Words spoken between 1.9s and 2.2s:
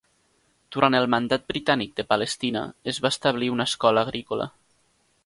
de